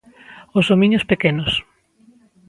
Os 0.57 0.65
homiños 0.73 1.07
pequenos. 1.11 1.51